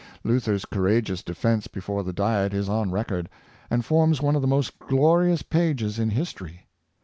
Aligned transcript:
Luther's 0.23 0.65
courageous 0.65 1.21
defense 1.21 1.67
before 1.67 2.01
the 2.01 2.11
Diet 2.11 2.55
is 2.55 2.67
on 2.67 2.89
record, 2.89 3.29
and 3.69 3.85
forms 3.85 4.19
one 4.19 4.35
of 4.35 4.41
the 4.41 4.47
most 4.47 4.79
glorious 4.79 5.43
pages 5.43 5.99
in 5.99 6.09
history. 6.09 6.65